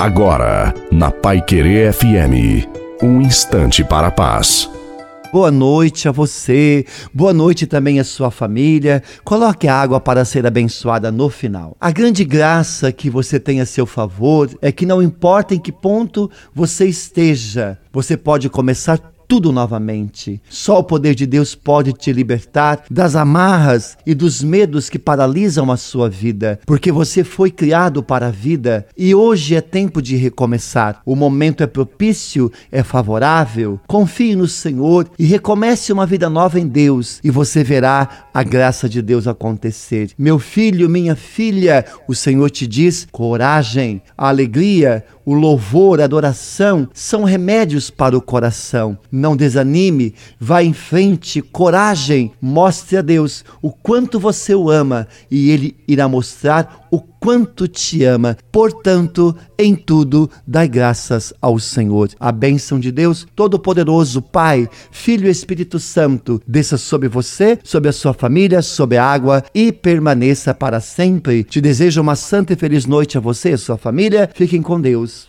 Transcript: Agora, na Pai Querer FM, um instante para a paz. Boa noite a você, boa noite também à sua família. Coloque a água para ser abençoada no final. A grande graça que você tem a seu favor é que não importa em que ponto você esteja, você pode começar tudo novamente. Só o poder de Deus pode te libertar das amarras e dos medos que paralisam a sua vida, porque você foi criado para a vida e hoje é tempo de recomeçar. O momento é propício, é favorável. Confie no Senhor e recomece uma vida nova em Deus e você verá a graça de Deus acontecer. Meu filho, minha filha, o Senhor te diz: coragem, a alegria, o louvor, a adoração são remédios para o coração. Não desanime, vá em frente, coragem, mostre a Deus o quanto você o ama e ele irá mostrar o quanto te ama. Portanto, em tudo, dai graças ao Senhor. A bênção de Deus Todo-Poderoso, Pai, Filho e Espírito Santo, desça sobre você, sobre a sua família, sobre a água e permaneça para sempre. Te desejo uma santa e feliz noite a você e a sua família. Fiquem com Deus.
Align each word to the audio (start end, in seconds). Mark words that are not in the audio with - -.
Agora, 0.00 0.72
na 0.90 1.10
Pai 1.10 1.42
Querer 1.42 1.92
FM, 1.92 2.66
um 3.02 3.20
instante 3.20 3.84
para 3.84 4.06
a 4.06 4.10
paz. 4.10 4.66
Boa 5.30 5.50
noite 5.50 6.08
a 6.08 6.10
você, 6.10 6.86
boa 7.12 7.34
noite 7.34 7.66
também 7.66 8.00
à 8.00 8.04
sua 8.04 8.30
família. 8.30 9.02
Coloque 9.22 9.68
a 9.68 9.78
água 9.78 10.00
para 10.00 10.24
ser 10.24 10.46
abençoada 10.46 11.12
no 11.12 11.28
final. 11.28 11.76
A 11.78 11.90
grande 11.90 12.24
graça 12.24 12.90
que 12.90 13.10
você 13.10 13.38
tem 13.38 13.60
a 13.60 13.66
seu 13.66 13.84
favor 13.84 14.48
é 14.62 14.72
que 14.72 14.86
não 14.86 15.02
importa 15.02 15.54
em 15.54 15.58
que 15.58 15.70
ponto 15.70 16.30
você 16.54 16.86
esteja, 16.86 17.78
você 17.92 18.16
pode 18.16 18.48
começar 18.48 18.98
tudo 19.30 19.52
novamente. 19.52 20.42
Só 20.50 20.80
o 20.80 20.84
poder 20.84 21.14
de 21.14 21.24
Deus 21.24 21.54
pode 21.54 21.92
te 21.92 22.12
libertar 22.12 22.82
das 22.90 23.14
amarras 23.14 23.96
e 24.04 24.12
dos 24.12 24.42
medos 24.42 24.90
que 24.90 24.98
paralisam 24.98 25.70
a 25.70 25.76
sua 25.76 26.10
vida, 26.10 26.58
porque 26.66 26.90
você 26.90 27.22
foi 27.22 27.48
criado 27.48 28.02
para 28.02 28.26
a 28.26 28.30
vida 28.32 28.84
e 28.98 29.14
hoje 29.14 29.54
é 29.54 29.60
tempo 29.60 30.02
de 30.02 30.16
recomeçar. 30.16 31.00
O 31.06 31.14
momento 31.14 31.62
é 31.62 31.68
propício, 31.68 32.50
é 32.72 32.82
favorável. 32.82 33.78
Confie 33.86 34.34
no 34.34 34.48
Senhor 34.48 35.08
e 35.16 35.24
recomece 35.24 35.92
uma 35.92 36.06
vida 36.06 36.28
nova 36.28 36.58
em 36.58 36.66
Deus 36.66 37.20
e 37.22 37.30
você 37.30 37.62
verá 37.62 38.26
a 38.34 38.42
graça 38.42 38.88
de 38.88 39.00
Deus 39.00 39.28
acontecer. 39.28 40.10
Meu 40.18 40.40
filho, 40.40 40.90
minha 40.90 41.14
filha, 41.14 41.84
o 42.08 42.16
Senhor 42.16 42.50
te 42.50 42.66
diz: 42.66 43.06
coragem, 43.12 44.02
a 44.18 44.28
alegria, 44.28 45.04
o 45.24 45.34
louvor, 45.34 46.00
a 46.00 46.04
adoração 46.04 46.88
são 46.92 47.22
remédios 47.22 47.88
para 47.88 48.18
o 48.18 48.20
coração. 48.20 48.98
Não 49.20 49.36
desanime, 49.36 50.14
vá 50.40 50.62
em 50.62 50.72
frente, 50.72 51.42
coragem, 51.42 52.32
mostre 52.40 52.96
a 52.96 53.02
Deus 53.02 53.44
o 53.60 53.70
quanto 53.70 54.18
você 54.18 54.54
o 54.54 54.70
ama 54.70 55.06
e 55.30 55.50
ele 55.50 55.76
irá 55.86 56.08
mostrar 56.08 56.88
o 56.90 56.98
quanto 56.98 57.68
te 57.68 58.02
ama. 58.02 58.34
Portanto, 58.50 59.36
em 59.58 59.74
tudo, 59.76 60.30
dai 60.46 60.66
graças 60.66 61.34
ao 61.38 61.58
Senhor. 61.58 62.08
A 62.18 62.32
bênção 62.32 62.80
de 62.80 62.90
Deus 62.90 63.26
Todo-Poderoso, 63.36 64.22
Pai, 64.22 64.66
Filho 64.90 65.28
e 65.28 65.30
Espírito 65.30 65.78
Santo, 65.78 66.40
desça 66.48 66.78
sobre 66.78 67.06
você, 67.06 67.58
sobre 67.62 67.90
a 67.90 67.92
sua 67.92 68.14
família, 68.14 68.62
sobre 68.62 68.96
a 68.96 69.04
água 69.04 69.44
e 69.54 69.70
permaneça 69.70 70.54
para 70.54 70.80
sempre. 70.80 71.44
Te 71.44 71.60
desejo 71.60 72.00
uma 72.00 72.16
santa 72.16 72.54
e 72.54 72.56
feliz 72.56 72.86
noite 72.86 73.18
a 73.18 73.20
você 73.20 73.50
e 73.50 73.52
a 73.52 73.58
sua 73.58 73.76
família. 73.76 74.30
Fiquem 74.34 74.62
com 74.62 74.80
Deus. 74.80 75.28